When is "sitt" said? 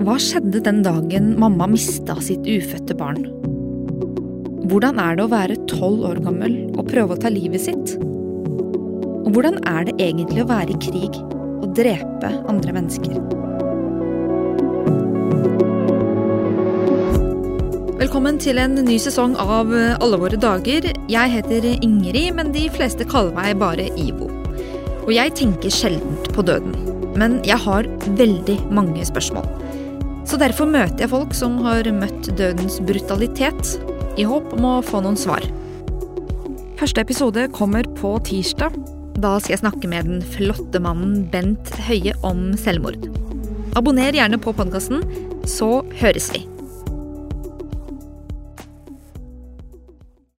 2.24-2.46, 7.60-7.92